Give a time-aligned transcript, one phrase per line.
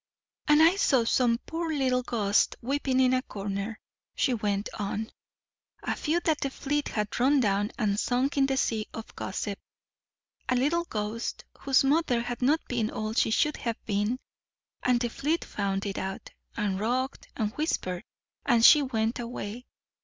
[0.47, 3.79] "And I saw some poor little ghosts weeping in a corner,"
[4.15, 5.11] she went on;
[5.83, 9.59] "a few that the fleet had run down and sunk in the sea of gossip.
[10.49, 14.17] A little ghost whose mother had not been all she should have been,
[14.81, 18.03] and the fleet found it out, and rocked, and whispered,
[18.43, 19.67] and she went away.